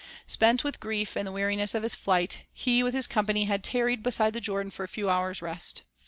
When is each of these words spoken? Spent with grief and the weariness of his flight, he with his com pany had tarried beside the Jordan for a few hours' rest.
Spent 0.25 0.63
with 0.63 0.79
grief 0.79 1.15
and 1.15 1.27
the 1.27 1.31
weariness 1.31 1.75
of 1.75 1.83
his 1.83 1.93
flight, 1.93 2.39
he 2.53 2.81
with 2.81 2.95
his 2.95 3.05
com 3.05 3.27
pany 3.27 3.45
had 3.45 3.63
tarried 3.63 4.01
beside 4.01 4.33
the 4.33 4.41
Jordan 4.41 4.71
for 4.71 4.83
a 4.83 4.87
few 4.87 5.11
hours' 5.11 5.43
rest. 5.43 5.83